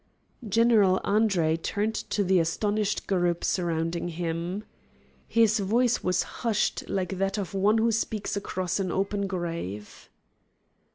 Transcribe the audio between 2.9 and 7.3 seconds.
group surrounding him. His voice was hushed like